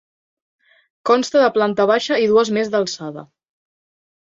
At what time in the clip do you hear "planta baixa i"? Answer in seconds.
1.59-2.29